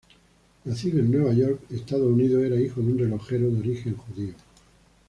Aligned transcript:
Nacido 0.65 0.97
en 0.99 1.11
Nueva 1.11 1.31
York, 1.31 1.61
Estados 1.69 2.11
Unidos, 2.11 2.43
era 2.43 2.55
hijo 2.59 2.81
de 2.81 2.87
un 2.87 2.97
relojero 2.97 3.51
de 3.51 3.59
origen 3.59 3.95
judío. 3.95 4.33